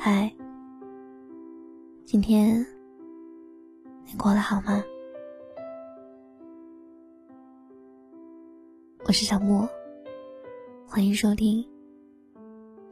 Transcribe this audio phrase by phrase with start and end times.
[0.00, 0.32] 嗨，
[2.04, 2.64] 今天
[4.06, 4.80] 你过得好吗？
[9.08, 9.68] 我是小莫，
[10.86, 11.66] 欢迎收听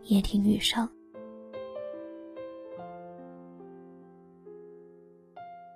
[0.07, 0.87] 夜听雨声。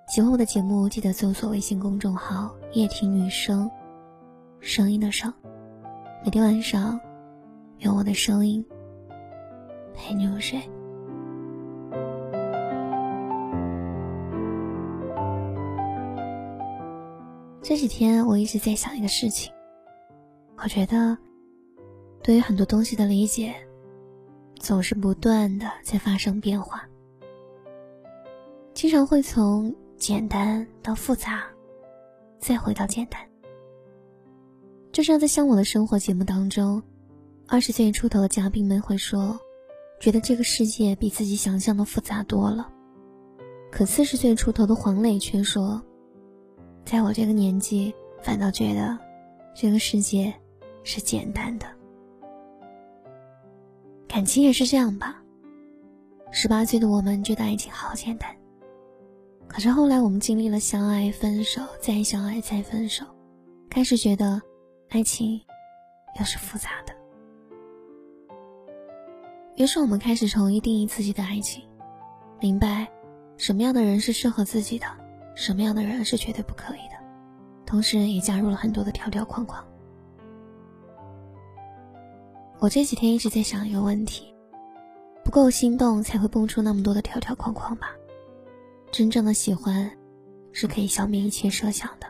[0.09, 3.71] 喜欢我的节目，记得搜索微信公众号“夜听雨声”，
[4.59, 5.33] 声音的声。
[6.25, 6.99] 每天晚上，
[7.77, 8.63] 用我的声音
[9.93, 10.61] 陪你入睡。
[17.63, 19.53] 这几天我一直在想一个事情，
[20.57, 21.15] 我觉得，
[22.23, 23.53] 对于很多东西的理解，
[24.59, 26.83] 总是不断的在发生变化，
[28.73, 31.43] 经常会从简单到复杂，
[32.39, 33.21] 再回到简单。
[34.91, 36.81] 就像在《向我的生活》节目当中，
[37.47, 39.39] 二十岁出头的嘉宾们会说，
[39.99, 42.67] 觉得这个世界比自己想象的复杂多了，
[43.71, 45.79] 可四十岁出头的黄磊却说。
[46.91, 48.99] 在我这个年纪，反倒觉得
[49.55, 50.33] 这个世界
[50.83, 51.65] 是简单的。
[54.09, 55.23] 感情也是这样吧。
[56.31, 58.35] 十八岁的我们觉得爱情好简单，
[59.47, 63.05] 可是后来我们经历了相爱、分手、再相爱、再分手，
[63.69, 64.41] 开始觉得
[64.89, 65.39] 爱情
[66.19, 66.93] 又是复杂的。
[69.55, 71.63] 于是我们开始重新定义自己的爱情，
[72.41, 72.85] 明白
[73.37, 74.85] 什么样的人是适合自己的。
[75.33, 76.95] 什么样的人是绝对不可以的，
[77.65, 79.65] 同时也加入了很多的条条框框。
[82.59, 84.33] 我这几天一直在想一个问题：
[85.23, 87.95] 不够心动才会蹦出那么多的条条框框吧？
[88.91, 89.89] 真正的喜欢，
[90.51, 92.05] 是可以消灭一切设想的，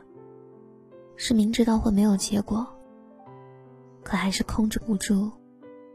[1.15, 2.67] 是明知道会没有结果，
[4.03, 5.31] 可还是控制不住，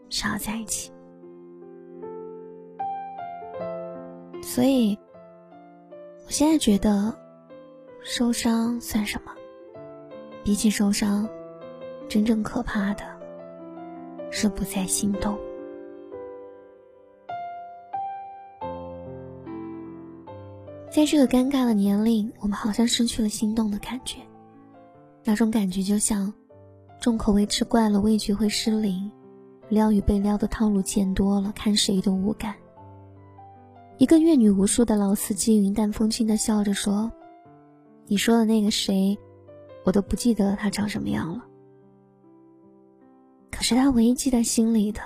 [0.09, 0.91] 想要在一起。
[4.43, 4.97] 所以。
[6.27, 7.17] 我现在觉得，
[8.03, 9.31] 受伤算什么？
[10.43, 11.29] 比起受伤，
[12.09, 13.05] 真正可怕的
[14.33, 15.39] 是不再心动。
[20.91, 24.19] 在这个尴尬的年龄，我们好像失去了心动的感觉。
[25.23, 26.33] 那种感觉就像
[27.01, 29.09] 重口味吃惯了，味觉会失灵；
[29.69, 32.53] 撩与被撩的套路见多了，看谁都无感。
[33.99, 37.11] 一个阅女无数的老司机云淡风轻的笑着说
[38.07, 39.17] ：“你说的那个谁，
[39.85, 41.43] 我都不记得他长什么样了。
[43.51, 45.01] 可是他唯一记在心里的，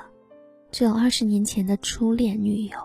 [0.73, 2.78] 只有二十年前的初恋女友。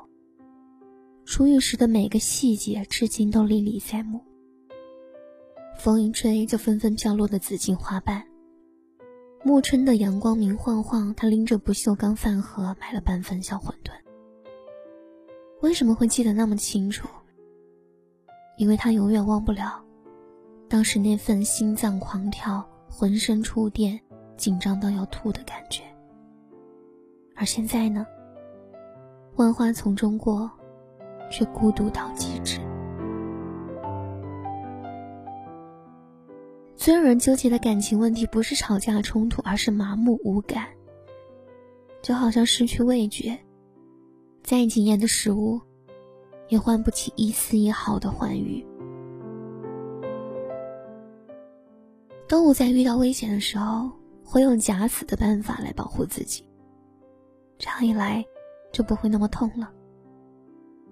[1.26, 4.22] 初遇时的每个细节，至今都历历在目。
[5.76, 8.24] 风一吹就纷纷飘落的紫荆花瓣。
[9.44, 13.92] 暮春的阳光明晃晃，他拎着不锈钢饭盒买了半份小馄饨。”
[15.66, 17.08] 为什么会记得那么清楚？
[18.56, 19.84] 因为他永远忘不了
[20.70, 24.00] 当时那份心脏狂跳、浑身触电、
[24.38, 25.81] 紧张到要吐的感觉。
[27.36, 28.06] 而现在呢？
[29.38, 30.52] 万花丛中过，
[31.31, 32.59] 却孤独到极致。
[36.75, 40.68] 最让人纠结的感情问题，不是吵架冲突，而是麻木无感。
[42.04, 43.40] 就好像失去味觉。
[44.45, 45.59] 再惊艳的食物，
[46.50, 48.63] 也换不起一丝一毫的欢愉。
[52.28, 53.89] 动物在遇到危险的时候，
[54.23, 56.45] 会用假死的办法来保护自己，
[57.57, 58.23] 这样一来
[58.72, 59.72] 就不会那么痛了。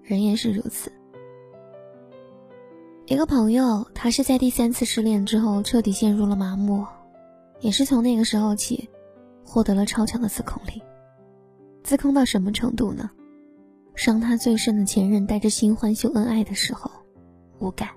[0.01, 0.91] 人也是如此。
[3.05, 6.83] 一个朋友，他是在第三次失恋之后彻底陷入了麻木，
[7.59, 8.89] 也是从那个时候起，
[9.45, 10.81] 获得了超强的自控力。
[11.83, 13.11] 自控到什么程度呢？
[13.95, 16.89] 伤他最深的前任带着新欢秀恩爱的时候，
[17.59, 17.89] 无感；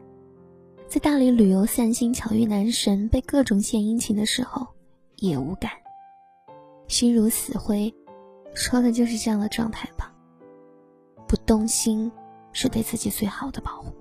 [0.89, 4.67] 在大理旅游散心巧遇男神被各种献殷勤的时候，
[5.17, 5.71] 也无感。
[6.87, 7.93] 心如死灰，
[8.55, 10.13] 说的就是这样的状态吧。
[11.27, 12.13] 不动心，
[12.53, 13.93] 是对自己最好的保护。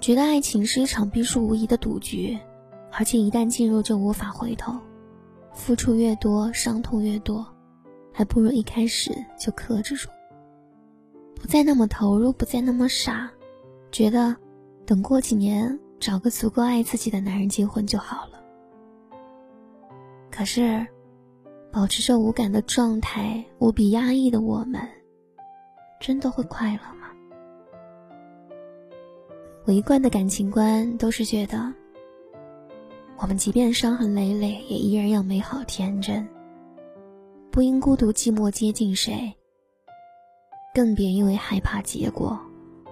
[0.00, 2.36] 觉得爱情是一场必输无疑的赌局，
[2.90, 4.76] 而且一旦进入就无法回头。
[5.54, 7.46] 付出越多，伤痛越多，
[8.12, 10.08] 还不如一开始就克制住。
[11.42, 13.28] 不再那么投入，不再那么傻，
[13.90, 14.36] 觉得
[14.86, 18.40] 等过几年找个足够爱自己的男人结婚就好了。
[20.30, 20.86] 可是，
[21.72, 24.80] 保持着无感的状态，无比压抑的我们，
[26.00, 27.08] 真的会快乐吗？
[29.64, 31.74] 我一贯的感情观都是觉得，
[33.18, 36.26] 我们即便伤痕累累，也依然要美好天真，
[37.50, 39.34] 不因孤独寂寞接近谁。
[40.74, 42.38] 更别因为害怕结果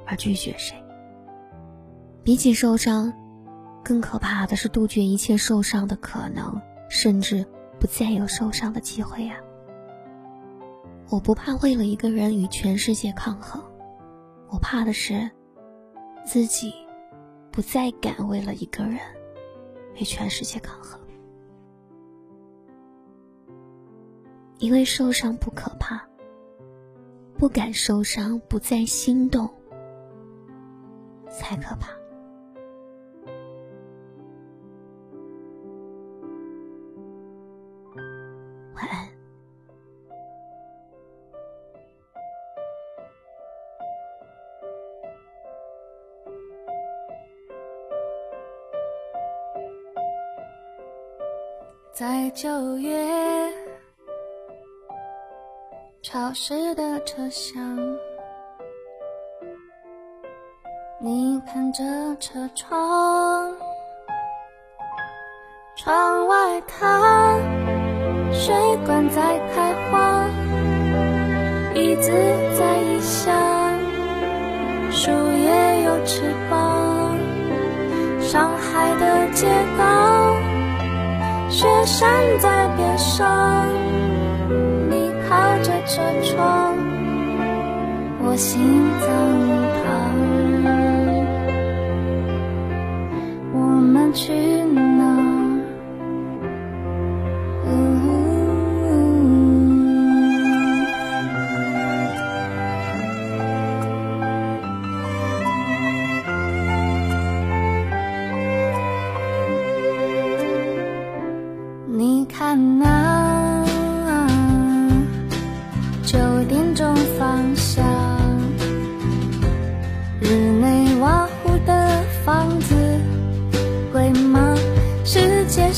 [0.06, 0.77] 而拒绝谁。
[2.23, 3.12] 比起受伤，
[3.82, 6.61] 更可怕的是杜绝一切受伤的可能，
[6.91, 7.47] 甚至
[7.79, 9.37] 不再有受伤的机会呀。
[11.09, 13.62] 我不怕为了一个人与全世界抗衡，
[14.50, 15.31] 我怕的是
[16.25, 16.73] 自己
[17.50, 18.99] 不再敢为了一个人
[19.94, 21.00] 与全世界抗衡。
[24.59, 26.06] 因为受伤不可怕，
[27.40, 29.48] 不敢受伤，不再心动
[31.31, 31.88] 才可怕。
[51.94, 53.50] 在九月
[56.12, 57.62] 潮湿的车厢，
[60.98, 61.84] 你看着
[62.18, 63.54] 车窗，
[65.76, 67.38] 窗外它
[68.32, 68.52] 水
[68.84, 70.26] 管在开花，
[71.76, 72.10] 椅子
[72.58, 73.78] 在异乡，
[74.90, 77.16] 树叶有翅膀，
[78.20, 79.46] 上海的街
[79.78, 80.34] 道。
[81.48, 83.68] 雪山在边上，
[85.96, 86.76] 着窗，
[88.22, 88.60] 我心
[89.00, 89.08] 脏
[89.82, 89.90] 旁，
[93.52, 94.89] 我们去。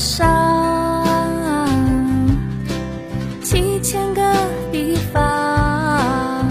[0.03, 1.65] 上
[3.41, 4.21] 七千个
[4.69, 6.45] 地方。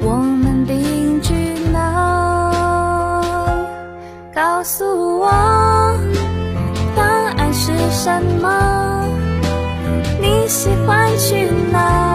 [0.00, 1.34] 我们定居
[1.70, 3.30] 哪
[4.34, 5.30] 告诉我
[6.96, 9.04] 答案是什么
[10.18, 12.09] 你喜欢去哪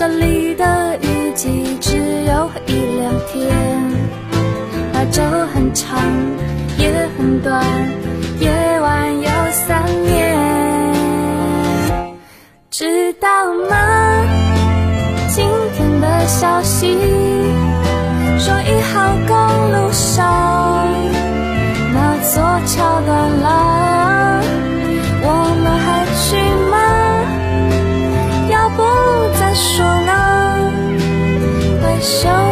[0.00, 3.54] 这里的雨季只有一两天
[4.94, 5.20] 白昼
[5.52, 6.00] 很长
[6.78, 7.62] 也很短
[8.40, 10.94] 夜晚有三年。
[12.70, 13.99] 知道吗？
[32.00, 32.49] 手